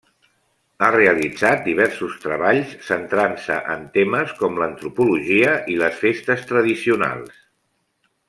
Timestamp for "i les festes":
5.75-6.49